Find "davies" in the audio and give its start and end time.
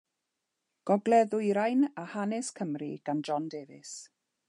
3.57-3.97